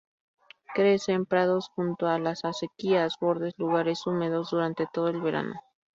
[0.73, 5.53] Crece en prados, junto a las acequias, bordes, lugares húmedos, durante todo el verano.